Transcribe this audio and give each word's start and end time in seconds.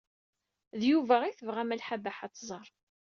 D 0.79 0.81
Yuba 0.91 1.15
ay 1.23 1.33
tebɣa 1.35 1.63
Malḥa 1.65 1.97
Baḥa 2.03 2.25
ad 2.27 2.33
tẓer. 2.33 2.67